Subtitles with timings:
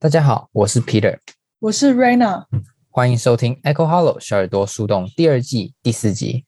[0.00, 1.18] 大家好，我是 Peter，
[1.58, 2.44] 我是 Raina，
[2.88, 6.44] 欢迎收听 Echo Hollow 小耳朵树洞第二季第四集。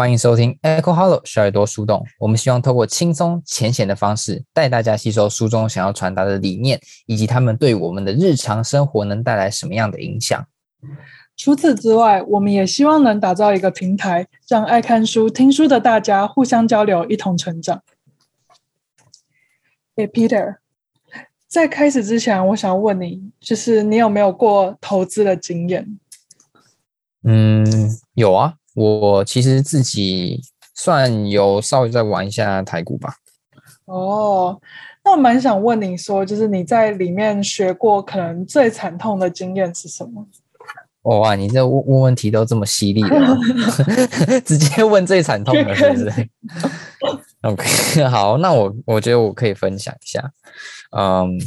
[0.00, 2.02] 欢迎收听 Echo Hollow 小耳朵树洞。
[2.18, 10.42] 我们希望透过轻松浅显的方式，带大家吸收书中想要传达的理念，以及他们对我们的日常生活能带来什么样的影响。
[11.36, 17.82] 除此之外，我们也希望能打造一个平台，让爱看书、听书的大家互相交流，一同成长。
[19.96, 20.56] 诶，Peter，
[21.46, 26.00] 在开始之前，我想问你，就是你有没有过投资的经验？
[27.22, 27.66] 嗯，
[28.14, 28.54] 有啊。
[28.80, 30.40] 我其实自己
[30.74, 33.14] 算有稍微在玩一下台股吧。
[33.84, 34.58] 哦，
[35.04, 40.26] 那我蛮想问你说，就是你在里面学过可能最惨痛的经验是什么？
[41.02, 46.28] 哇，你这问问问题都这么犀利的， 直接问最惨痛的是不是
[47.42, 50.32] ？OK， 好，那我我觉得我可以分享一下。
[50.96, 51.38] 嗯，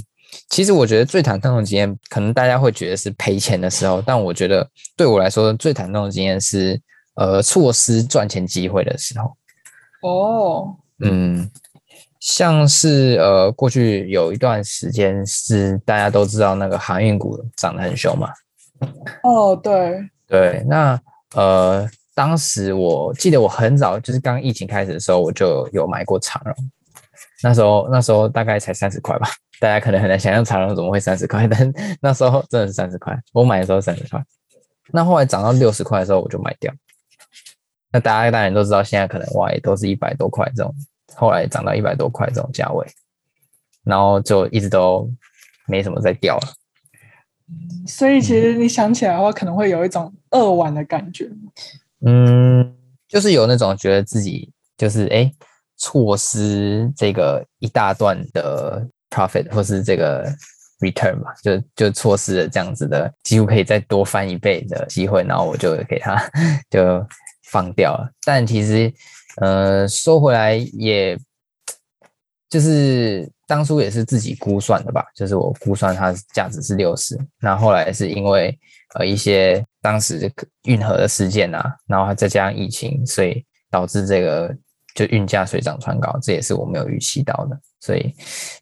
[0.49, 6.79] 其实我觉得最惨痛的经验，可能大家会觉得是赔钱的时候，但我觉得对我来说最惨痛的经验是。
[7.15, 9.35] 呃，错失赚钱机会的时候，
[10.01, 11.49] 哦，嗯，
[12.19, 18.29] 像是呃，过去有一段时间是大家都知道那个航运股涨得很凶嘛，
[19.23, 20.99] 哦，对，对，那
[21.35, 26.55] 呃，当时我记得我很早就是刚疫情开始的时候，我就有买过长荣，
[27.43, 29.27] 那时候那时候大概才三十块吧，
[29.59, 34.23] 大家可能很难想象长荣怎么会三十块， 但那时候真的是三十块，我买的时候三十块，
[34.91, 36.73] 那后来涨到六十块的时候我就卖掉。
[37.93, 40.73] 那大家当然都知道，现在可能哇也都是一百多块这种，
[41.15, 42.83] 后来涨到一百多块这种价位，
[43.83, 45.07] 然后就一直都
[45.67, 46.47] 没什么再掉了。
[47.85, 51.29] 所以其实你想起来的话，可能会有一种扼腕的感觉。
[52.03, 52.75] 嗯，
[53.07, 55.31] 就是有那种觉得自己就是哎
[55.77, 60.27] 错失这个一大段的 profit 或是这个
[60.79, 66.19] return 嘛，就就错失了这样子的几乎可以再多翻一倍的机会，然后我就给他
[66.71, 67.05] 就。
[67.53, 68.91] 放掉了，但其实，
[69.37, 71.15] 呃，收回来也，
[72.49, 78.57] 就是当初也是自己估算的吧，就是我估算它价值是六十，那后来是因为
[78.95, 80.31] 呃一些当时
[80.63, 84.51] 运河的事件啊，然后再加上疫情，所以导致这个
[84.95, 88.11] 就运价水涨船高，这也是我没有预期到的，所以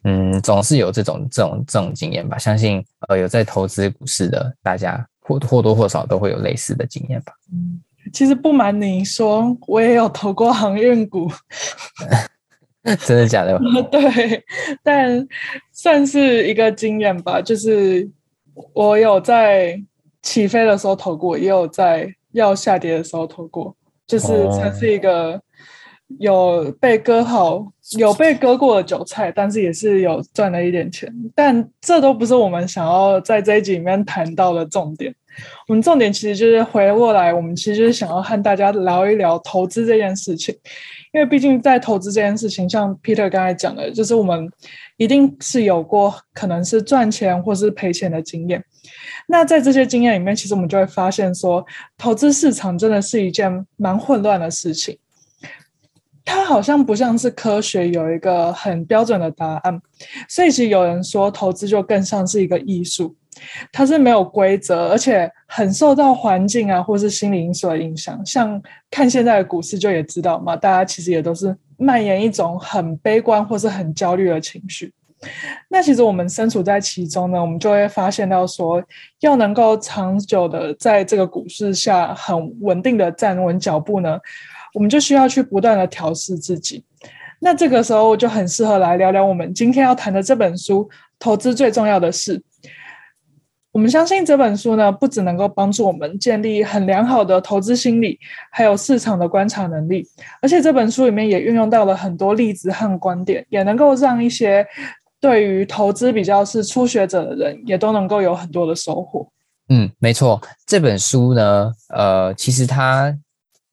[0.04, 7.32] 嗯，总是有这种这种这种经验吧，相信呃有在投资股市的大家或或多或少都会有类似的经验吧。
[7.50, 7.80] 嗯。
[8.12, 11.30] 其实不瞒你说，我也有投过航运股，
[13.06, 13.58] 真的假的？
[13.90, 14.44] 对，
[14.82, 15.26] 但
[15.72, 17.40] 算是一个经验吧。
[17.40, 18.08] 就是
[18.74, 19.80] 我有在
[20.20, 23.74] 起飞的时候投过，也有在要下跌的时候投过，
[24.06, 25.40] 就是算是一个
[26.18, 27.66] 有被割好、
[27.98, 31.10] 有被割过的韭菜，但是也是有赚了一点钱。
[31.34, 35.14] 但这都不是我们想要在这一集里面谈到的重点。
[35.68, 40.54] 我们重点其实就是回过来，我们其实就是想要和大家聊一聊投资这件事情，
[41.12, 44.50] 因为毕竟在投资这件事情，像 Peter 刚才讲的，就是我们
[44.96, 48.62] 一定是有过可能是赚钱或是赔钱的经验。
[49.28, 51.64] 那在这些经验里面，其实我们就会发现说，
[51.96, 54.98] 投资市场真的是一件蛮混乱的事情，
[56.24, 59.80] 它好像不像是科学有一个很标准的答案，
[60.28, 63.16] 所以其实有人说，投资就更像是一个艺术。
[63.70, 68.24] 它是没有规则，而且很受到环境啊，或是心理因素的影响。
[68.24, 68.60] 像
[68.90, 74.92] 看现在的股市就也知道嘛，大家其实也都是蔓延一种很悲观或是很焦虑的情绪。
[75.68, 78.82] 那其实我们身处在其中呢，我们就会发现到说，
[79.20, 84.18] 要能够长久的在这个股市下很稳定的站稳脚步呢，
[84.74, 86.84] 我们就需要去不断的调试自己。
[87.38, 90.84] 那这个时候就很适合来聊聊我们今天要谈的这本书
[91.20, 92.38] 《投资最重要的事》。
[93.72, 98.18] 我们相信这本书呢，不只能够帮助我们建立很良好的投资心理，
[98.50, 100.06] 还有市场的观察能力，
[100.42, 104.66] 而且这本书里面也运用到了很多例子和观点，也能够让一些
[105.18, 109.26] 对于投资比较是初学者的人，也都能够有很多的收获。
[109.70, 113.16] 嗯，没错，这本书呢，呃，其实它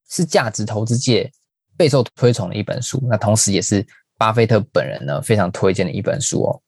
[0.10, 1.30] 是价值投资界
[1.76, 3.86] 备受推崇的一本书，那同时也是
[4.18, 6.62] 巴菲特本人呢非常推荐的一本书哦。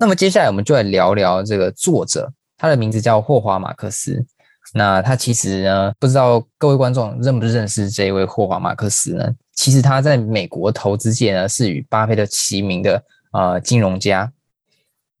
[0.00, 2.32] 那么接下来我们就来聊聊这个作者。
[2.56, 4.24] 他的名字叫霍华·马克思。
[4.72, 9.32] 那他其实呢，不知道各位观众认不认识这一位霍华·马克思呢？
[9.54, 14.32] 其实他在美国投资界呢，是与巴菲特齐名的呃金融家。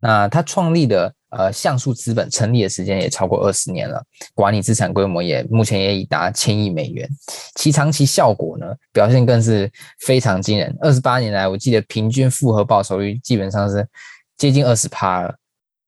[0.00, 4.02] 那他创立的呃橡树资本成立的时间也超过二十年了，
[4.34, 7.08] 管理资产规模也目前也已达千亿美元，
[7.54, 9.70] 其长期效果呢表现更是
[10.00, 10.76] 非常惊人。
[10.80, 13.86] 二十八年来，我记得平均复合报酬率基本上是
[14.36, 15.34] 接近二十趴了。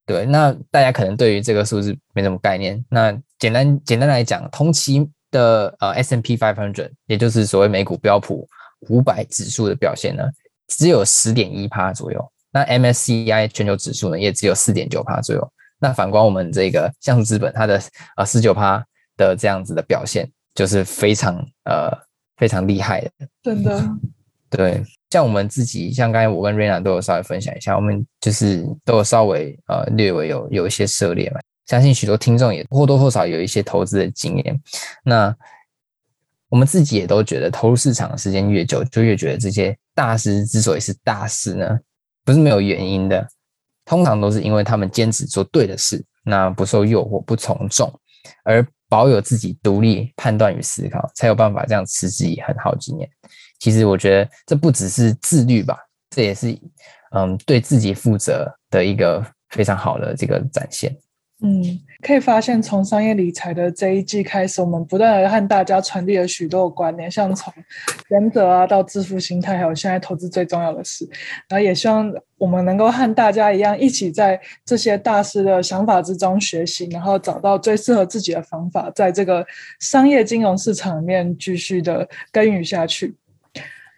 [0.06, 2.82] 对，那大家可能对于这个数字没什么概念。
[2.88, 8.48] 那简单简单来讲，同期的呃 S&P 500，也就是所谓美股标普
[8.88, 10.22] 五百指数的表现呢，
[10.68, 12.32] 只有十点一趴左右。
[12.52, 15.52] 那 MSCI 全球指数呢，也只有四点九趴左右。
[15.78, 17.82] 那反观我们这个橡树资本，它的
[18.16, 18.82] 呃十九趴
[19.16, 21.90] 的这样子的表现，就是非常呃
[22.36, 23.10] 非常厉害的。
[23.42, 23.78] 真的，
[24.48, 31.40] 对，像我们自己，像刚才我跟瑞娜都有稍微分享一下，我们就是都有稍微呃略微有有一些涉猎嘛。
[31.66, 34.62] 相信许多听众也或多或少有一些投资的经验。
[35.02, 35.34] 那
[36.48, 41.78] 我们自己也都觉得，投入市场的时间越久，就越觉得这些大师之所以是大师呢，
[42.24, 43.26] 不是没有原因的，
[43.84, 47.92] 通常都是因为他们坚持做对的事，那不受诱惑、不从众，
[48.44, 53.10] 而保有自己独立判断与思考，才有办法这样持之以恒好几年。
[53.66, 55.76] 其实我觉得这不只是自律吧，
[56.08, 56.56] 这也是
[57.10, 59.20] 嗯对自己负责的一个
[59.50, 60.96] 非常好的这个展现。
[61.42, 61.62] 嗯，
[62.00, 67.52] 可以发现，从商业理财的这一季开始，我们不断的和大家传递了许多的观念，像从
[68.08, 71.04] 原则啊到致富心态，还有现在投资最重要的事。
[71.48, 79.44] 然后也希望我们能够和大家一样，一起在这些大师的想法之中学习，然后找到最适合自己的方法，在这个
[79.80, 83.14] 商业金融市场里面继续的耕耘下去。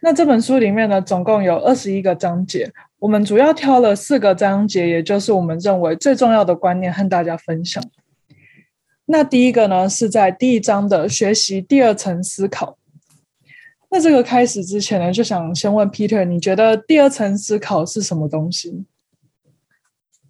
[0.01, 2.73] 那这本书里面呢，总共有二十一个章节。
[3.01, 7.83] 我们主要挑了四个章节，也就是我们认为最重要的观念和大家分享。
[9.07, 12.77] 那第一个呢，是在第一章的学习第二层思考。
[13.91, 18.85] 那这个开始之前呢，就想先问 Peter，你觉得第二层思考是什么东西？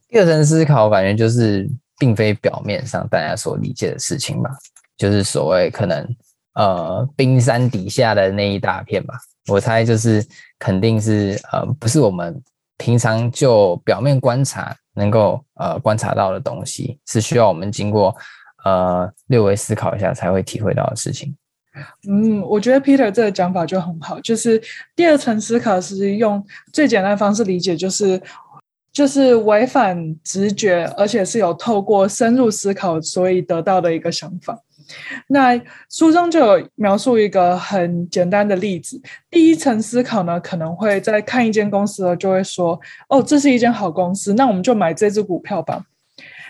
[0.09, 1.69] 第二层思考，我感觉就是
[1.99, 4.51] 并非表面上大家所理解的事情吧，
[4.97, 6.17] 就是所谓可能
[6.55, 9.15] 呃冰山底下的那一大片吧。
[9.49, 10.25] 我猜就是
[10.59, 12.41] 肯定是呃不是我们。
[12.81, 18.15] 平常就表面观察能够呃观察到的东西，是需要我们经过
[18.65, 21.37] 呃略微思考一下才会体会到的事情。
[22.09, 24.63] 嗯，我觉得 Peter 这个讲法就很好，就是
[24.95, 26.41] 第二层思考是用
[26.73, 28.23] 最简单的方式理解，就是
[28.93, 34.57] 就是违反直觉，而且是有透过深入思考所以得到的一个想法。
[35.29, 39.01] 那书中就有描述一个很简单的例子。
[39.31, 45.85] 第一层思考呢，可能会在看一间公司呢，就会说：“哦，这是一间好公司，那我们就买这支股票吧。”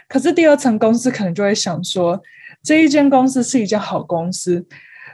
[0.08, 2.20] 可是第二层公司可能就会想说
[2.62, 4.64] ：“这一间公司是一间好公司，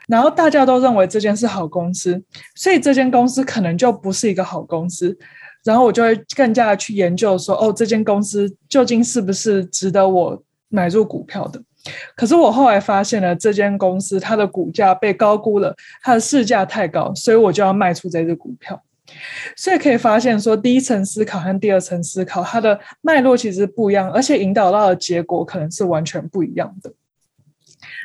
[0.06, 2.22] 然后大家都认为这间是好公司，
[2.54, 5.18] 所以这间公司可能就不是一个好公司。”
[5.64, 11.58] 然后我就会更加的去研究说：“哦，这间公司究竟是不是值得我买入股票的？”
[12.16, 18.82] 可是我后来发现了，这间公司它的股价被高估了，它的市价太高，所以我就要卖出这只股票。
[19.54, 26.92] 所以可以发现说，第一层思考和第二层思考，它的脉络其实不一样，而且引导到的结果可能是完全不一样的。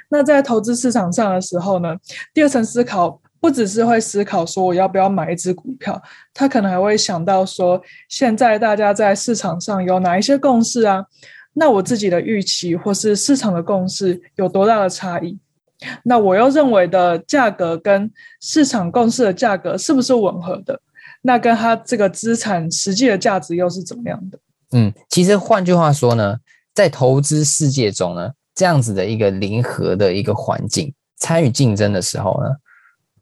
[0.09, 1.95] 那在投资市场上的时候呢，
[2.33, 5.99] 第二层思考不只是会思考说我要不要买一只股票，
[6.33, 11.05] 他可能还会想到说，现在大家在市场上有哪一些共识啊？
[11.53, 15.37] 那我自己的预期或是市场的共识有多大的差异？
[16.03, 20.79] 那我又认为的价格跟市场共识的价格是不是吻合的？
[21.21, 24.39] 那跟它这个资产实际的价值又是怎么样的？
[24.71, 26.37] 嗯，其实换句话说呢，
[26.73, 32.49] 在投资世界中呢，这样子的一个零和的一个环境，参与竞争的时候呢，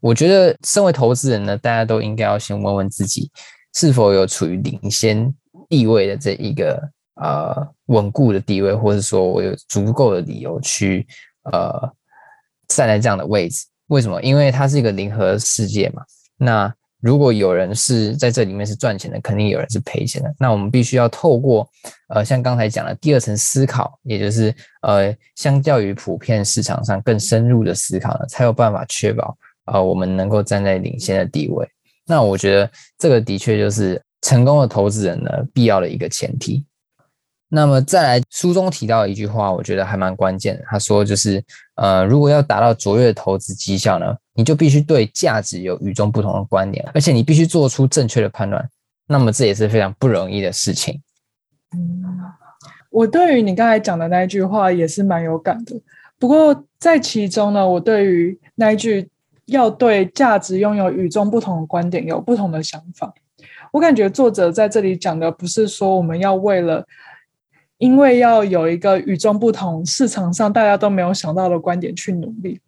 [0.00, 3.30] 我觉得身为投资人呢，大家都应该要先问问自己，
[3.74, 5.32] 是否有处于领先
[5.68, 6.90] 地位的这一个。
[7.20, 11.06] 呃，稳固的地位，或者说我有足够的理由去
[11.52, 11.92] 呃
[12.68, 13.66] 站在这样的位置。
[13.88, 14.20] 为什么？
[14.22, 16.02] 因为它是一个零和世界嘛。
[16.36, 20.34] 那如果有人是在这里面是赚钱的，肯定有人是赔钱的。
[20.38, 21.68] 那我们必须要透过
[22.08, 31.68] 呃，像刚才讲的第二层思考，也就是呃，相较于普遍市场上更深入的思考呢，才有办法确保呃我们能够站在领先的地位。
[32.04, 36.64] 那我觉得这个的确就是成功的投资人呢必要的一个前提。
[37.50, 40.62] 那么再来，书中提到一句话，我觉得还蛮关键的。
[40.66, 41.42] 他说，就是
[41.76, 48.68] 呃，如果要达到卓越的投资绩效呢，你就必须对价值有与众不同的观点，而且你必须做出正确的判断。
[49.06, 51.00] 那么这也是非常不容易的事情。
[51.74, 52.04] 嗯，
[52.90, 55.74] 我对于你刚才讲的那一句话也是蛮有感的。
[56.18, 59.08] 不过在其中呢，我对于那一句
[59.46, 63.14] 要对价值拥有与众不同的观点有不同的想法。
[63.72, 66.84] 我感觉作者在这里讲的不是说我们要为了，
[67.78, 72.60] 因为要有一个与众不同、市场上大家都没有想到的观点去努力，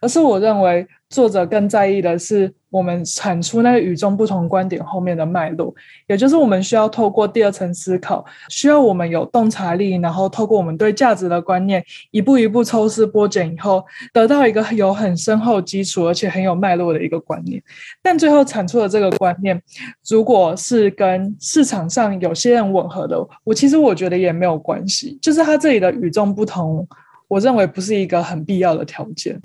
[0.00, 2.52] 而是我认为作者更在意的是。
[2.70, 5.74] 我们产出那个与众不同观点后面的脉络，
[6.06, 17.60] 也就是我们需要透过第二层思考，需要我们有洞察力，然后透过我们对价值的观念，一步一步抽丝剥茧以后，得到一个有很深厚基础而且很有脉络的一个观念。
[18.00, 19.60] 但最后产出的这个观念，
[20.08, 25.18] 如果是跟市场上有些人吻合的，我其实我觉得也没有关系。
[25.20, 26.86] 就是他这里的与众不同，
[27.26, 29.40] 我认为不是一个很必要的条件。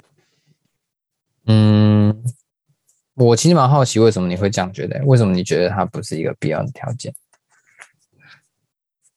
[1.47, 2.23] 嗯。
[3.17, 5.01] 我其实蛮好奇，为什么你会这样觉得？
[5.05, 7.13] 为什么你觉得它不是一个必要的条件？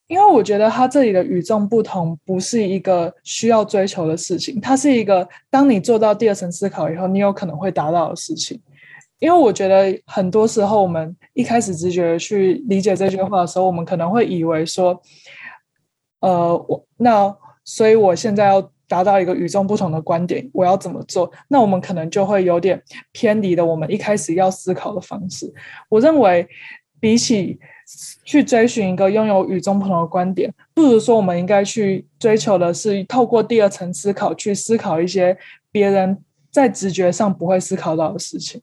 [0.07, 8.63] 因为我觉得它这里的与众不同不是一个需要追求的事情，它是一个当你做到第二层思考以后，你有可能会达到的事情。
[9.19, 15.03] 因为我觉得很多时候，我们一开始直觉去理解这句话的时候，我们可能会以为说，
[16.21, 18.71] 呃，我那所以我现在要。
[18.89, 21.31] 达到一个与众不同的观点，我要怎么做？
[21.49, 25.53] 那我们可能就会有点偏离了我们一开始要思考的方式。
[25.89, 26.49] 我认为，
[26.99, 27.61] 比起
[28.25, 35.37] 去追寻一个拥有与众不同的观点，不如说我们应该去追求的是透过第二层思考，去思考一些
[35.71, 38.61] 别人在直觉上不会思考到的事情。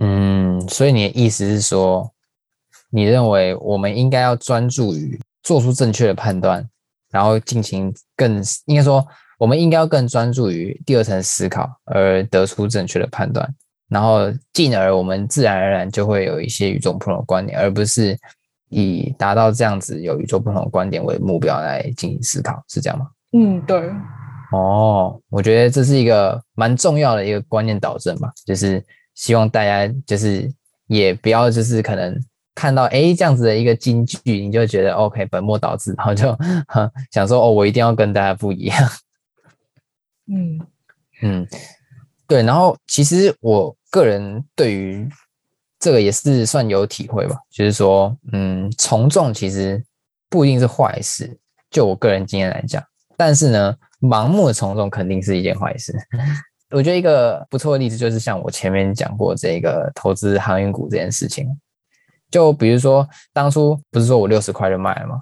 [0.00, 2.12] 嗯，所以你的意思是说，
[2.90, 6.68] 你认为我们应该要专注于做出正确的判断？
[7.12, 9.06] 然后进行更应该说，
[9.38, 13.48] 我们应该要更专注于第二层思考，而得出正确的判断，
[13.88, 18.18] 然后进而我们自然而然就会有一些与众不同的观点，而不是
[18.70, 23.06] 以达到这样子有与众不同的观点为目标来进行思考，是这样吗？
[23.32, 23.90] 嗯，对。
[24.52, 28.82] 哦，我觉得这是一个蛮重要的一个观念导正吧，就是
[29.14, 30.50] 希望大家就是
[30.86, 32.18] 也不要就是可能。
[32.54, 36.36] 看到哎这样子的一个金句，你就觉得 OK，本末倒置，然后就
[37.10, 38.90] 想说哦，我一定要跟大家不一样。
[40.26, 40.60] 嗯
[41.22, 41.46] 嗯，
[42.26, 42.42] 对。
[42.42, 45.08] 然后其实我个人对于
[45.78, 49.82] 这个也是算有体会吧，就是说，嗯，从众其实
[50.28, 51.36] 不一定是坏事，
[51.70, 52.82] 就我个人经验来讲。
[53.16, 55.92] 但是呢，盲目的从众肯定是一件坏事。
[56.70, 61.46] 我觉得一个不错的例子就是像我前面讲过这个投资航运股这件事情。
[62.32, 65.20] 就比如说，当初不是说我六十块就卖了吗？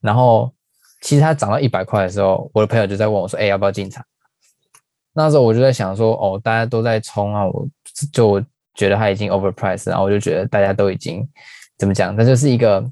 [0.00, 0.50] 然后
[1.02, 4.04] 其实它涨到一百块的时候，我的朋友就在问我说：“哎，要不要进场？”
[5.12, 7.68] 那时候我就在想说：“哦，大家都在冲啊，我
[8.12, 8.40] 就
[8.74, 11.26] 觉得它已经 overpriced，然后我就觉得大家都已经
[11.78, 12.14] 怎么讲？
[12.14, 12.84] 那就是一个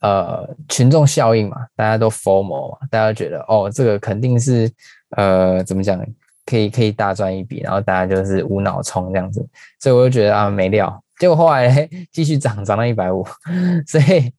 [0.00, 4.68] 呃群众效应嘛，大家都 FOMO 嘛，大家觉得哦，这个肯定是
[5.16, 6.04] 呃怎么讲，
[6.46, 9.46] 可以可以大赚一笔，然后大家就是无脑冲这样子，
[9.78, 13.22] 所以我就觉得啊，没料。”结果后来继续涨，涨到一百五，
[13.86, 14.32] 所以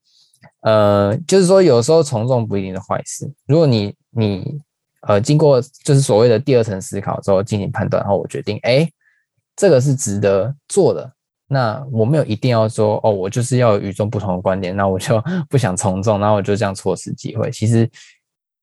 [0.61, 3.31] 呃，就是说有时候从众不一定是坏事。
[3.45, 4.59] 如果你你
[5.01, 8.89] 呃经过就是所谓的第二层思考之后进行判断，然后我决定，哎，
[9.55, 11.13] 这个是值得做的，
[11.47, 17.51] 那我没有一定要说哦，我就是要与众不同的观点，那我就不想从众，然后我就这样错失机会。
[17.51, 17.87] 其实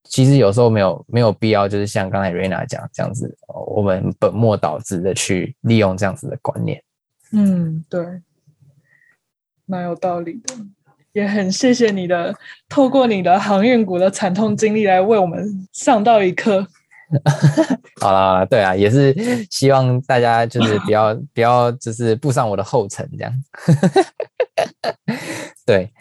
[0.03, 3.33] 其实有时候没有没有必要，就是像刚才瑞娜讲这样子，
[3.65, 6.83] 我们本末倒置的去利用这样子的观念。
[7.31, 8.21] 嗯，对，
[9.65, 10.55] 蛮有道理的，
[11.13, 12.35] 也很谢谢你的，
[12.67, 16.67] 透过你的航运股的惨痛经历来为我们上到一课。
[17.99, 19.15] 好了对啊，也是
[19.49, 23.43] 希望大家就是不要 不要就是步上我的后尘这样。
[25.65, 25.91] 对，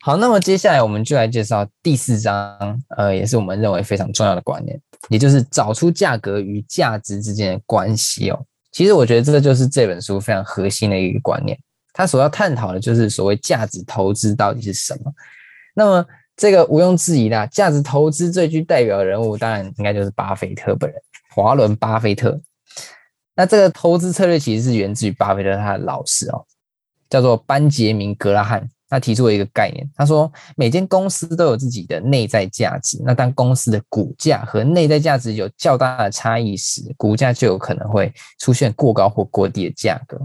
[0.00, 8.44] 好，那么接下来我们就来介绍第四章，呃，也是我们认为非常重要的观念，也就是找出价格与价值之间的关系哦。
[8.70, 11.58] 其实我觉得这就是这本书非常核心的一个观念，
[11.92, 15.12] 它所要探讨的就是所谓价值投资到底是什么。
[15.74, 16.06] 那么
[16.36, 21.00] 这个毋庸置疑啦，价值投资最具代表人物当然应该就是巴菲特本人，
[21.34, 22.40] 华伦巴菲特。
[23.34, 26.44] 那这个投资策略其实是源自于巴菲特他的老师哦，
[27.08, 28.68] 叫做班杰明格拉汉。
[28.88, 40.18] 他提出了一个概念，他说每间公司都有自己的内在价值，那当公司的股价和内在价值有较大的差异时，股价就有可能会出现过高或过低的价格。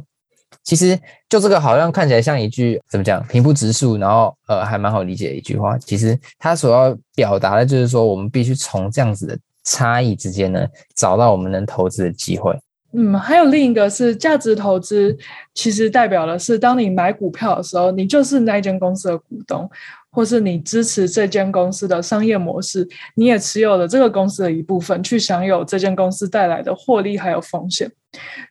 [0.63, 5.77] 其实就这个好像看起来像一句怎么讲平铺直述，然后呃还蛮好理解的一句话。
[5.77, 10.65] 其实他所要表达的就是说，我们必须从这样子的差异之间呢，
[10.96, 12.58] 找到我们能投资的机会。
[12.95, 15.17] 嗯，还有另一个是价值投资，
[15.53, 19.67] 其实代表的是，当你买股票的时候，你就是那间公司的股东，
[20.12, 27.91] 或是你支持这间公司的商业模式，你也持有了这个公司的一部分，去享有这间公司带来的获利还有风险。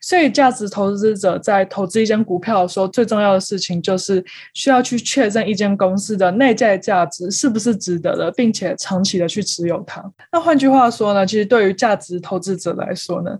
[0.01, 10.03] 所以，价值投资者在投资一间股票的时候，最重要的事情就是需要去确认一间公司的内在价值是不是值得的，并且长期的去持有它。
[10.33, 13.39] 那换句话说呢，其实对于价值投资者来说呢，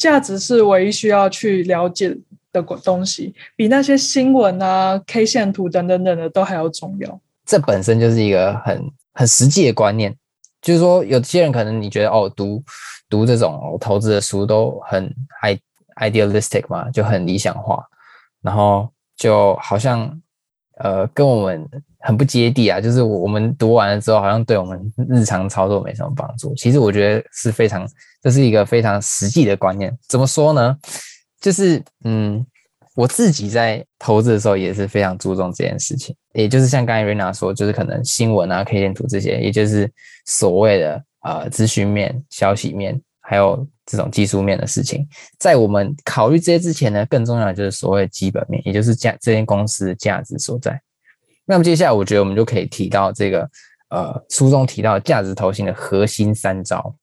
[0.00, 2.16] 价值是唯一需要去了解
[2.50, 7.20] 的东西，比那些新闻啊、K 线图等等等的都还要重要。
[7.44, 10.16] 这本身就是一个很很实际的观念，
[10.62, 12.60] 就是说，有些人可能你觉得哦，读。
[13.10, 15.12] 读这种投资的书都很
[15.96, 17.84] idealistic 嘛，就很理想化，
[18.40, 20.22] 然后就好像
[20.76, 21.68] 呃跟我们
[22.00, 22.80] 很不接地啊。
[22.80, 26.54] 就是我我们读完了之后，好像对我们日常操作没什么帮助。
[26.54, 27.88] 其实我觉得是非常，
[28.22, 29.96] 这是一个非常实际的观念。
[30.08, 30.76] 怎么说呢？
[31.40, 32.44] 就是嗯，
[32.94, 36.14] 我自己在投资的时候也是非常注重这件事情。
[36.32, 39.90] 也就是像刚才瑞娜说，就是可能新闻啊、K 线图这些，也就是
[40.26, 41.02] 所谓的。
[41.22, 45.06] 呃，资讯面、消息面，还有这种技术面的事情，
[45.38, 50.80] 在我们考虑这些之前呢，更重要的就是所谓基本面，也就是价这间公司的价值所在。
[51.50, 53.50] 那么接下来，我觉得我们就可以提到这个
[53.88, 56.94] 呃书中提到价值投信的核心三招。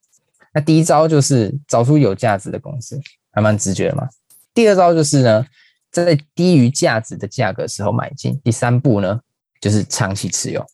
[0.54, 2.98] 那第一招就是找出有价值的公司，
[3.32, 4.08] 还蛮直觉的嘛。
[4.54, 5.46] 第二招就是呢，
[5.92, 8.40] 在低于价值的价格时候买进。
[8.42, 9.20] 第三步呢，
[9.60, 10.66] 就是长期持有。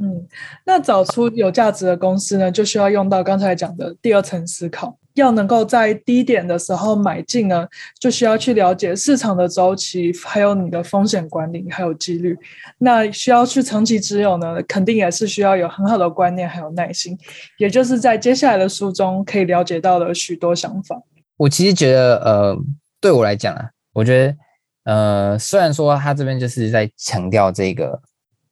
[0.00, 0.26] 嗯，
[0.64, 4.98] 那找出有价值的公司呢，就需要用到刚才讲的第二层思考。
[5.16, 7.66] 要能够在低点的时候买进呢，
[7.98, 12.38] 就需要去了解市场的周期，还有你的风险管理，还有纪律。
[12.78, 17.18] 那需要去长期持有呢，肯定也是需要有很好的观念，还有耐心。
[17.58, 21.02] 也就是在接下来的书中可以了解到的许多想法。
[21.36, 22.56] 我其实觉得，呃，
[23.00, 24.36] 对我来讲啊，我觉得，
[24.84, 28.00] 呃，虽然说他这边就是在强调这个。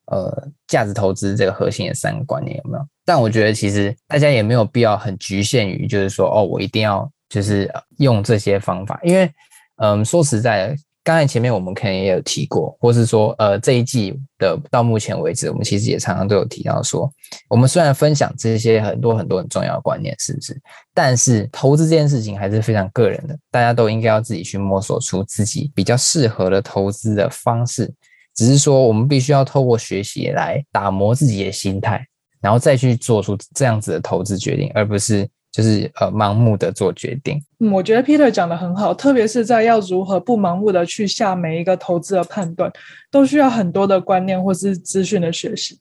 [0.06, 2.87] 呃，价值投资这个核心的三个观念有没有？
[3.04, 9.30] 但我觉得其实大家也没有必要很局限于，就是说哦，我一定要就是用这些方法，因为
[9.76, 17.11] 嗯，说实在的，刚才前面我们可能也有提过，或是说呃这一季的到目前为止，我们其实也常常都有提到说，
[17.49, 20.59] 我们虽然分享这些很多很多很重要的观念，是不是？
[20.94, 27.92] 但是投资这件事情还是非常个人的，大家都应该要自己去摸索出自己比较适合的投资的方式。
[28.35, 32.05] 只是说，我们必须要透过学习来打磨自己的心态，
[32.44, 37.42] 然后再去做出这样子的投资决定，而不是就是呃盲目的做决定。
[37.61, 42.70] 嗯，我觉得 Peter 讲得很好，特别是在要如何不盲目的去下每一个投资的判断，
[43.11, 45.80] 都需要很多的观念或是资讯的学习。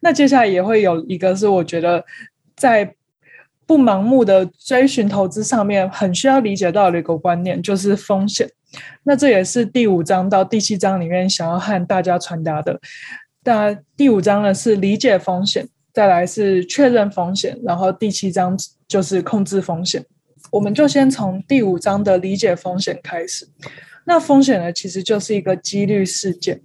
[0.00, 2.04] 那接下来也会有一个是我觉得
[2.56, 2.92] 在
[3.64, 8.50] 不盲目的追寻投资上面，很需要理解到的一个观念，就是风险。
[9.04, 12.80] 那这也是第五章到第七章里面想要和大家传达的。
[13.44, 15.68] 那第五章呢是理解风险，
[16.00, 18.58] 再来是确认风险，然后第七章
[18.88, 20.02] 就是控制风险。
[20.50, 23.46] 我们就先从第五章的理解风险开始。
[24.06, 26.58] 那风险呢，其实就是一个几率事件，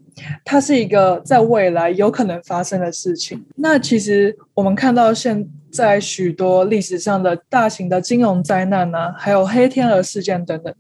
[0.46, 3.46] 它是一个在未来有可能发生的事情。
[3.58, 10.74] 那其实我们看到现在许多历史上的大型的金融灾难呢、啊，还有黑天鹅事件等等，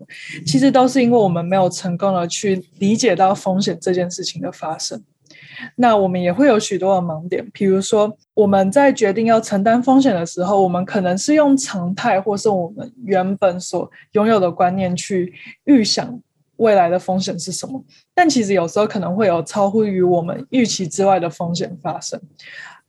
[0.46, 5.04] 其实都是因为我们没有成功的去理解到风险这件事情的发生。
[5.76, 15.34] 那我们也会有许多的盲点，比如说我们在决定要承担风险的时候，我们可能是用常态或是我们原本所拥有的观念去
[15.66, 16.20] 预想。
[16.58, 17.84] 未来的风险是什么？
[18.14, 22.18] 但其实有时候可能会有超乎于我们预期之外的风险发生，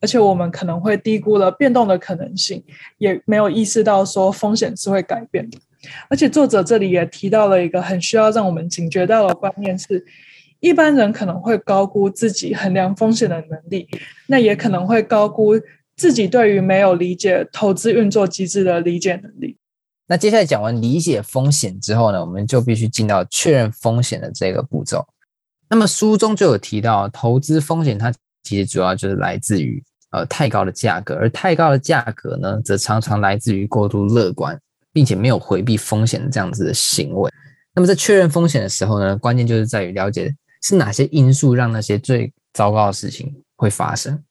[0.00, 2.62] 而且我们可能会低估了变动的可能性，
[2.98, 5.58] 也没有意识到说风险是会改变的。
[6.08, 10.06] 而且作者这里也提到了一个很需要让我们警觉到的观念是：
[10.66, 13.88] 一般人可能会高估自己衡量风险的能力，
[14.26, 15.52] 那也可能会高估
[15.96, 19.56] 自己对于没有理解投资运作机制的理解能力。
[20.08, 25.06] 那接下来讲完理解风险之后呢，我们就必须进到确认风险的这个步骤。
[25.68, 34.56] 那么书中就有提到，投资风险它其实主要就是来自于呃太高的价格，而太高的价格呢，则常常来自于过度乐观，
[34.92, 37.30] 并且没有回避风险的这样子的行为。
[37.74, 44.22] 那么在确认风险的时候呢，关键就是在于了解是哪些因素让那些最糟糕的事情会发生。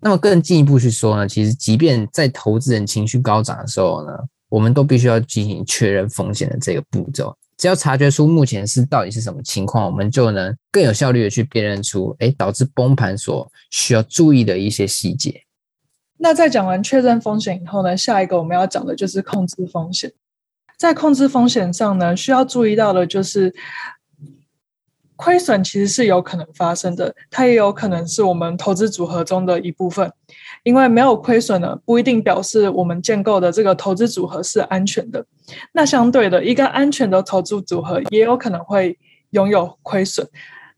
[0.00, 4.12] 那么更进一步去说呢，其实即便在投资人情绪高涨的时候呢，
[4.48, 15.42] 我们都必须要进行确认风险的这个步骤，只要察觉出目前是到底是什么情况，我们就能更有效率的去辨认出，诶，导致崩盘所需要注意的一些细节。
[16.18, 20.12] 那在讲完确认风险以后呢，下一个我们要讲的就是控制风险。
[20.76, 23.54] 在控制风险上呢，需要注意到的就是，
[25.16, 30.12] 亏损其实是有可能发生的，它也有可能是我们投资组合中的一部分。
[30.64, 35.24] 因为没有亏损呢，不一定表示我们建构的这个投资组合是安全的。
[35.72, 38.98] 那相对的，一个安全的投资组合也有可能会
[39.30, 40.26] 拥有亏损。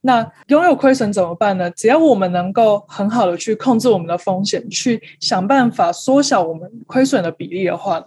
[0.01, 1.71] 那拥有亏损怎么办呢？
[1.71, 8.05] 只要我们能够很好的去控制我们的风险，去想办法缩小我们亏损的比例的话，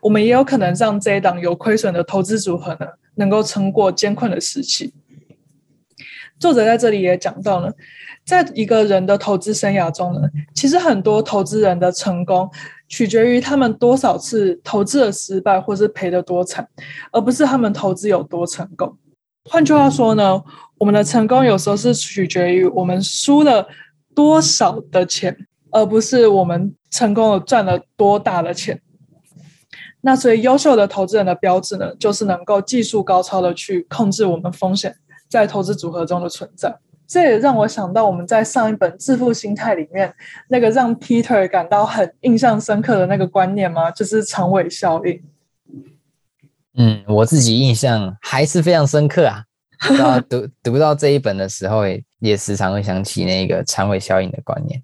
[0.00, 4.92] 我们也有可能让这一档有亏损的投资组合呢，能够撑过艰困的时期。
[6.40, 7.72] 作者在这里也讲到了。
[8.24, 10.20] 在一个人的投资生涯中呢，
[10.54, 12.48] 其实很多投资人的成功
[12.88, 16.66] 取决于他们多少次投资的失败，或是赔的多惨，
[17.12, 18.96] 而不是他们投资有多成功。
[19.48, 20.42] 换句话说呢，
[20.78, 23.66] 我们的成功有时候是取决于我们输了
[24.14, 25.36] 多少的钱，
[25.70, 28.80] 而不是我们成功的赚了多大的钱。
[30.02, 34.96] 那所以，优秀的投资人的标志呢，就是能够技术高超的去控制我们风险
[35.30, 36.76] 在投资组合中的存在。
[37.06, 40.14] 这也让我想到我们在上一本《致富心态》里面
[40.46, 43.90] 那个让 Peter 感到很印象深刻的那个观念吗？
[43.90, 45.20] 就是长尾效应。
[46.74, 49.44] 嗯，我自己印象还是非常深刻啊。
[50.30, 54.80] 读读到这一本的时候，也也时常会想起那个长尾效应的观念。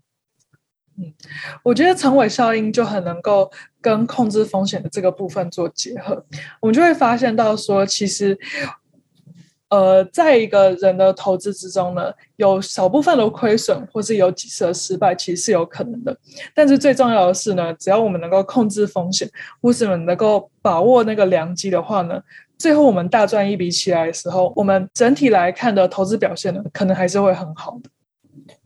[0.99, 1.15] 嗯，
[1.63, 3.49] 我觉得长尾效应就很能够
[3.81, 6.27] 跟控制风险的这个部分做结合，
[6.61, 8.37] 我们就会发现到说，其实。
[9.69, 16.17] 呃，在一个人的投资之中呢，有少部分的亏损，或是有几次的失败，其实是有可能的。
[16.55, 19.29] 但是最重要的是呢，只要我们能够控制风险，
[19.61, 22.23] 或是我们能够把握那个良机的话呢，
[22.57, 27.91] 最后我们大赚一笔起来的时候，我们整体来看的投资表现呢，可能还是会很好的。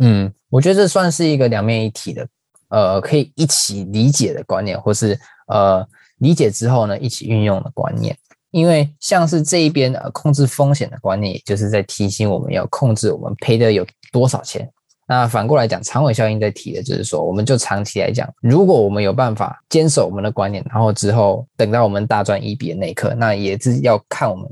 [0.01, 2.29] 嗯，我觉得这算是一个两面一体的，
[2.69, 5.87] 呃，可以一起理解的观念，或是呃
[6.19, 8.15] 理解之后呢，一起运用的观念。
[8.51, 14.69] 因为像是这一边呃控制风险的观念，也就是在提醒我们要控制我们赔的有多少钱。
[15.07, 24.49] 那反过来讲，长尾效应在提的就是说，我们就长期来讲，如果我们有办法坚守我们的观念，然后之后等到我们大赚一笔的那一刻，那也是要看我们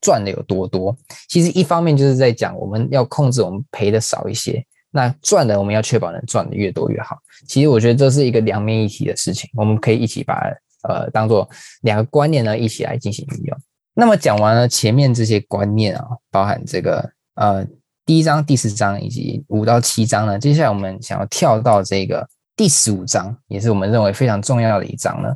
[0.00, 0.96] 赚的有多多。
[1.28, 7.16] 其实一方面就是在讲我们要控制我们赔的少一些，那赚的我们要确保能赚的越多越好。
[7.48, 10.40] 其实我觉得这是一个两面一体的事情，我们可以一起把。
[10.88, 11.48] 呃，当做
[11.82, 13.58] 两个观念呢，一起来进行运用。
[13.94, 17.64] 那么讲完了前面这些观念啊，包含这个呃
[18.04, 25.28] 第一章、第四章以及五到七章呢，接下来我们想要跳到这个第十五章，也是我们认为非常重要的一章呢。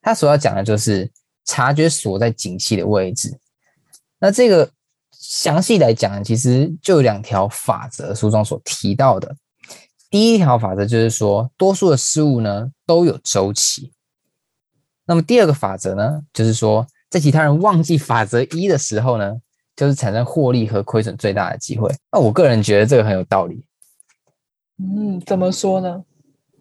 [0.00, 1.10] 它所要讲的就是
[1.44, 3.38] 察觉所在景气的位置。
[4.18, 4.70] 那这个
[5.12, 9.34] 详细来讲，其实就有两条法则，书中所提到的。
[10.10, 13.90] 第一条法则就是说，多数的事物呢都有周期。
[15.04, 19.34] 那么第二个法则呢，就是说，在其他人忘记法则一的时候呢，
[19.74, 21.92] 就是产生获利和亏损最大的机会。
[22.12, 23.64] 那我个人觉得这个很有道理。
[24.78, 26.02] 嗯，怎么说呢？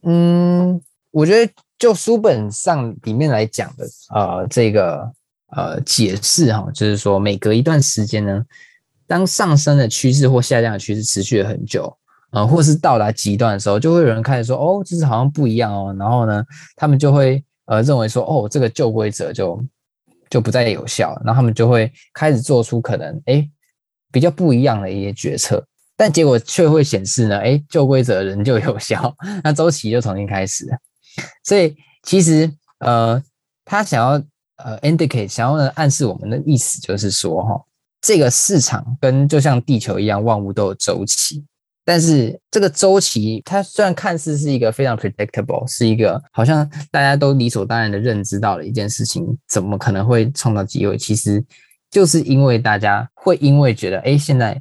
[0.01, 5.11] 嗯，我觉得就书本上里面来讲的，呃，这个
[5.55, 8.43] 呃解释哈，就是说每隔一段时间呢，
[9.05, 11.95] 当上升的趋势或下降的趋势持续了很久，
[12.31, 16.43] 呃，或是到达极端的时候，就会有人开始说，哦，这是好像不一样哦，然后呢，
[16.75, 17.43] 他们就会。
[17.71, 19.63] 呃，认为说哦，这个旧规则就
[20.29, 23.49] 就不再有效，然后他们就会开始做出可能诶
[24.11, 30.67] 比较不一样的一些决策，但结果却会显示呢，诶旧规则仍旧有效， 那周期就重新开始。
[31.45, 33.23] 所以其实呃，
[33.63, 34.21] 他想要
[34.57, 37.65] 呃 indicate 想要呢暗示我们的意思就是说哈，
[38.01, 41.45] 这个市场跟就像地球一样，万物都有周期。
[41.91, 50.97] 但是这个周期，它虽然看似是一个非常 predictable，是一个好像大家都理所当然的认知到了一件事情，怎么可能会创造机会？
[50.97, 51.43] 其实
[51.89, 54.57] 就是因为大家会因为觉得，哎，现在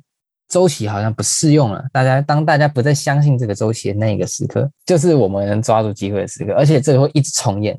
[0.48, 1.84] 周期好像不适用了。
[1.92, 7.78] 大家当大家不再相信这个周期的那一个时刻，就是我们能抓住机会的时刻，而且这个会一直重演。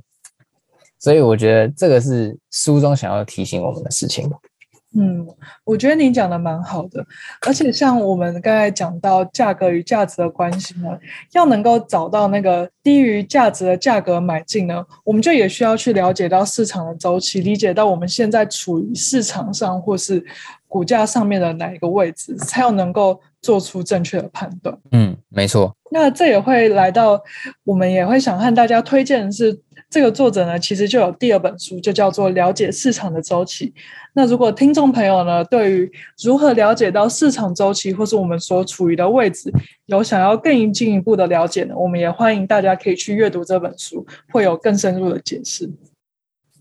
[0.97, 4.31] 所以我觉得这个是书中想要提醒我们的事情。
[4.93, 5.25] 嗯，
[5.63, 7.05] 我觉得你讲的蛮好的，
[7.47, 10.89] 而且像我们刚才讲到价格与价值的关系呢，
[11.31, 20.21] 要能够找到那个低于价值的价格买进呢，我们就也需要去了解到市场的周期，理解到我们现在处于市场上或是
[20.67, 24.77] 股价上面的哪一个位置，才有能够做出正确的判断。
[24.91, 25.73] 嗯，没错。
[25.91, 27.21] 那这也会来到，
[27.63, 29.57] 我们也会想和大家推荐的是。
[29.91, 33.67] 这个作者呢，其实就有第二本书，就叫做《了解市场的周期》。
[34.13, 35.91] 那如果听众朋友呢，对于
[36.23, 39.51] 如何了解到市场周期，或是我们所处于的位置，
[39.87, 45.69] 有想要更进一步的了解呢，我们也欢迎大家可以去阅读这本书，会有更深入的解释。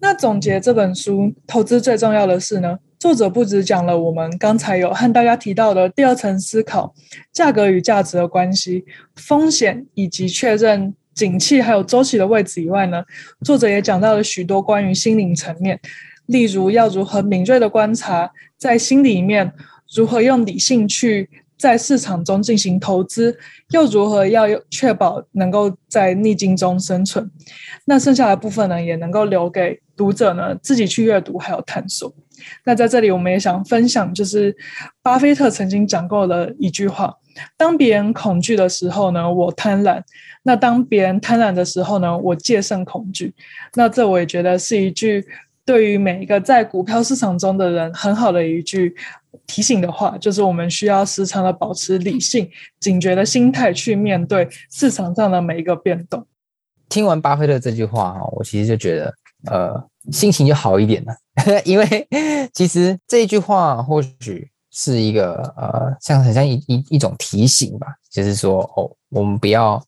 [0.00, 6.92] 那总结这本书，投资最重要的是呢，作者不止讲了我们刚才有和大家提到的第二层思考，
[7.32, 13.04] 价格与价值的关系、风险以及确认景气还有周期的位置以外呢，
[13.44, 15.78] 作者也讲到了许多关于心灵层面，
[16.26, 19.52] 例如要如何敏锐的观察，在心里面
[19.94, 21.28] 如何用理性去
[21.58, 23.38] 在市场中进行投资，
[23.72, 27.30] 又如何要确保能够在逆境中生存。
[27.84, 32.10] 那剩下的部分呢，也能够留给读者呢自己去阅读还有探索。
[32.64, 34.56] 那在这里，我们也想分享，就是
[35.02, 37.14] 巴菲特曾经讲过的一句话：
[37.58, 40.00] 当别人恐惧的时候呢，我贪婪；
[40.42, 43.34] 那当别人贪婪的时候呢，我戒慎恐惧。
[43.74, 45.24] 那这我也觉得是一句
[45.64, 48.94] 对于每一个在股票市场中的人很好的一句
[49.46, 52.48] 提醒的话，就是我们需要时常的保持理性、
[52.80, 56.26] 警觉的心态去面对市场上的每一个变动。
[56.88, 59.14] 听完巴菲特这句话哈，我其实就觉得
[59.48, 61.14] 呃心情就好一点了，
[61.64, 61.86] 因为
[62.52, 69.80] 其实这一句话或许是一个呃像很像一一一种提醒吧，就是说哦，我们不要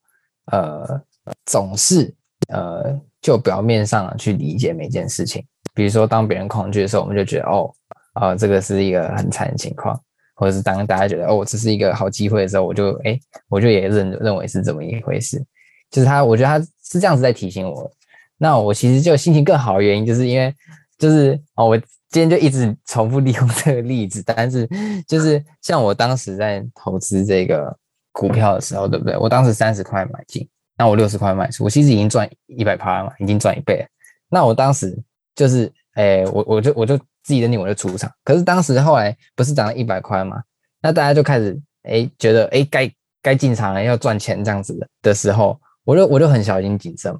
[0.46, 1.00] 呃
[1.46, 2.12] 总是
[2.48, 7.72] 呃就表面上去理解每件事情，比如说当别人恐惧的时候，我们就觉得哦
[8.14, 9.98] 啊、这个是一个很惨的情况，
[10.34, 15.42] 或者是当大家觉得哦这是一个好机会的时候，我就哎我就也认认为是这么一回事。
[15.90, 17.90] 就是他，我觉得他是这样子在提醒我。
[18.38, 20.54] 那我其实就心情更好的原因，就是因为
[20.98, 21.86] 就是哦，我今
[22.20, 24.22] 天就一直重复利用这个例子。
[24.24, 24.66] 但是
[25.06, 27.76] 就是像我当时在投资这个
[28.12, 29.16] 股票的时候，对不对？
[29.16, 30.48] 我当时三十块买进，
[30.78, 33.86] 那我六十块卖出，我其实已经赚一百趴嘛，已经赚一倍了。
[34.28, 34.96] 那我当时
[35.34, 38.10] 就是，哎，我我就我就自己认定我就出场。
[38.24, 40.42] 可是当时后来不是涨了一百块吗？
[40.80, 45.58] 那大家就开始哎觉得哎该该进场了，要赚钱这样子的的时候。
[45.84, 47.18] 我就我就很小心谨慎嘛，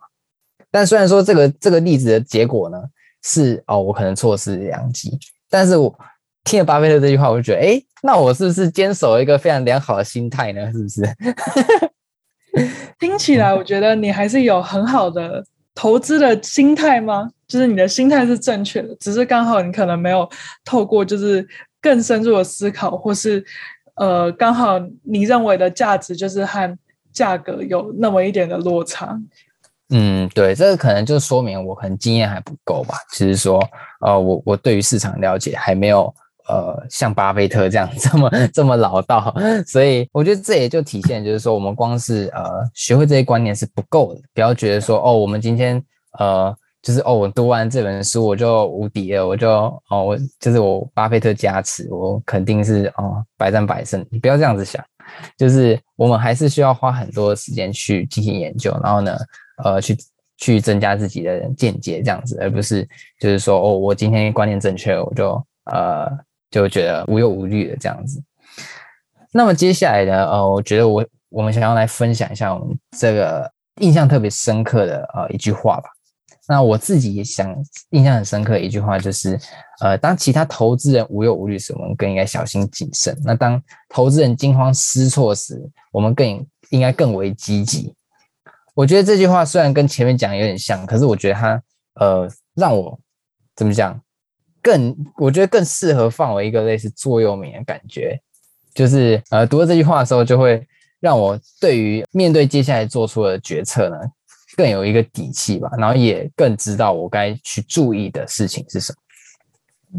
[0.71, 2.81] 但虽然说这个这个例子的结果呢
[3.25, 5.19] 是哦，我可能错失良机，
[5.51, 5.93] 但是我
[6.45, 10.71] 听了巴菲特这句话，我就觉得，哎，那我是不是坚守一个非常良好的心态呢？
[10.73, 11.03] 是不是？
[12.99, 17.31] 听起来我觉得你还是有很好的投资的心态吗？
[17.49, 20.29] 就是你的心态是正确的，只是刚好你可能没有
[20.65, 21.47] 透过就是
[21.81, 23.45] 更深入的思考，或是
[23.97, 26.79] 呃，刚好你认为的价值就是和。
[27.13, 29.21] 价格有那么一点的落差，
[29.91, 32.95] 嗯，对，这个可能就说明我可能经验还不够吧。
[33.11, 33.63] 其实说，
[34.01, 36.11] 呃，我我对于市场了解还没有
[36.49, 39.35] 呃像巴菲特这样这么 这么老道，
[39.67, 44.21] 所以我觉得这也就体现就是说，我们光是呃学会这些观念是不够的。
[44.35, 45.83] 不要觉得说哦，我们今天
[46.19, 49.51] 呃就是哦，我读完这本书我就无敌了，我就
[49.91, 54.05] 哦我就是我巴菲特加持，我肯定是哦百战百胜。
[54.11, 54.85] 你不要这样子想。
[55.37, 59.17] 就是我们还是需要花很多时间去进行研究，然后呢，
[59.63, 59.97] 呃，去
[60.39, 66.09] 去增加自己的见解，这样子，而不是就是说，哦，我今天观念正确，我就呃
[66.53, 68.23] 就觉得无忧无虑的这样子。
[69.33, 75.85] 那么接下来呢，呃，我觉得我我们想要来分享一下我们这个印象特别深刻的呃一句话吧。
[76.49, 77.57] 那我自己也想
[77.91, 79.39] 印象很深刻的一句话就是，
[79.81, 83.17] 呃，当其他投资人无忧无虑时，我们更应该小心谨慎。
[83.25, 85.59] 那当投资人惊慌失措时，
[85.93, 87.95] 我们更应该更为积极。
[88.75, 91.63] 我觉得这句话虽然跟前面讲有点像，可是我觉得它，
[91.95, 92.99] 呃，让我
[93.55, 93.99] 怎么讲，
[94.63, 98.19] 更我觉得更适合放为一个类似座右铭的感觉。
[98.73, 100.67] 就是，呃，读了这句话的时候，就会
[101.01, 103.97] 让我对于面对接下来做出的决策呢。
[104.55, 109.99] 更有一个底气吧，然后也更知道我该去注意的事情是什么。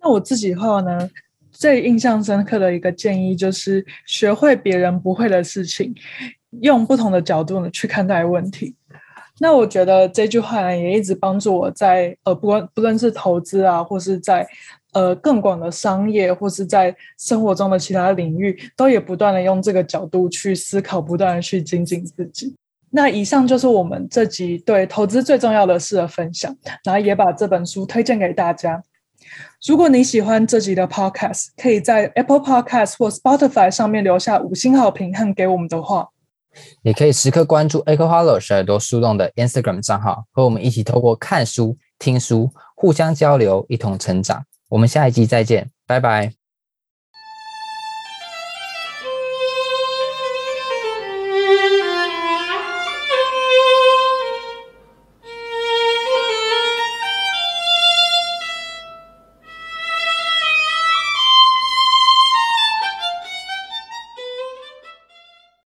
[0.00, 1.10] 那我自己话呢，
[1.50, 5.92] 最印象深刻的一个建议就是学会别人不会的事情，
[6.60, 8.76] 用不同的角度呢去看待问题。
[9.42, 14.46] 那我觉得这句话呢也一直帮助我在呃，不管不论是投资啊，或是在
[14.92, 22.54] 呃更广的商业，或是在生活中的其他领域，都也不断的用这个角度去思考，不断的去精进自己。
[22.90, 28.80] 那以上就是我们这集对投资最重要的事的分享，然后也把这本书推荐给大家。
[29.66, 36.10] 如果你喜欢这集的 Podcast，可以在 Apple Podcast 或 Spotify 上面留下五星好评和给我们的话，
[36.82, 44.44] 也可以时刻关注 Echo Hollow 小耳朵树洞的 Instagram 账号，和我们一起透过看书、听书，互相交流，一同成长。
[44.68, 46.41] 我们下一集再见，拜拜。